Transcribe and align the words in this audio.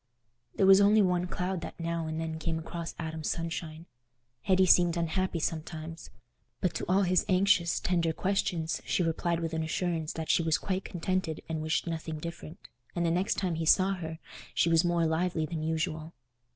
There 0.55 0.65
was 0.65 0.81
only 0.81 1.03
one 1.03 1.27
cloud 1.27 1.61
that 1.61 1.79
now 1.79 2.07
and 2.07 2.19
then 2.19 2.39
came 2.39 2.57
across 2.57 2.95
Adam's 2.97 3.29
sunshine: 3.29 3.85
Hetty 4.41 4.65
seemed 4.65 4.97
unhappy 4.97 5.37
sometimes. 5.37 6.09
But 6.59 6.73
to 6.73 6.85
all 6.89 7.03
his 7.03 7.23
anxious, 7.29 7.79
tender 7.79 8.11
questions, 8.11 8.81
she 8.83 9.03
replied 9.03 9.41
with 9.41 9.53
an 9.53 9.61
assurance 9.61 10.13
that 10.13 10.31
she 10.31 10.41
was 10.41 10.57
quite 10.57 10.85
contented 10.85 11.43
and 11.47 11.61
wished 11.61 11.85
nothing 11.85 12.17
different; 12.17 12.67
and 12.95 13.05
the 13.05 13.11
next 13.11 13.35
time 13.35 13.53
he 13.53 13.65
saw 13.67 13.93
her 13.93 14.17
she 14.55 14.69
was 14.69 14.83
more 14.83 15.05
lively 15.05 15.45
than 15.45 15.61
usual. 15.61 16.15